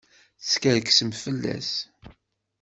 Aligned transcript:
Teskerksemt 0.41 1.15
fell-as! 1.23 1.71